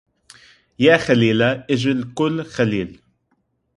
يا 0.79 0.97
خليلا 0.97 1.67
أجل 1.69 2.13
كل 2.13 2.43
خليل 2.45 2.99